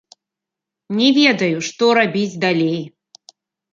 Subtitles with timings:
[1.01, 2.81] Не ведаю, што рабіць далей.